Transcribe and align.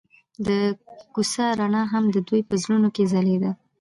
د 0.47 0.49
کوڅه 1.13 1.45
رڼا 1.59 1.83
هم 1.93 2.03
د 2.15 2.17
دوی 2.27 2.41
په 2.49 2.55
زړونو 2.61 2.87
کې 2.95 3.03
ځلېده. 3.11 3.51